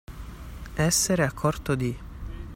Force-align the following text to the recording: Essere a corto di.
Essere 0.77 1.21
a 1.23 1.31
corto 1.31 1.75
di. 1.75 1.95